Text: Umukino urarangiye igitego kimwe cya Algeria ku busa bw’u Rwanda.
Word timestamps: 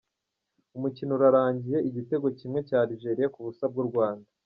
Umukino 0.77 1.11
urarangiye 1.17 1.77
igitego 1.89 2.27
kimwe 2.37 2.59
cya 2.67 2.77
Algeria 2.85 3.27
ku 3.33 3.39
busa 3.45 3.65
bw’u 3.73 3.87
Rwanda. 3.89 4.27